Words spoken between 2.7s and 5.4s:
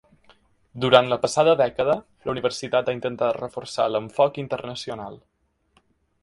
ha intentat reforçar l'enfoc internacional.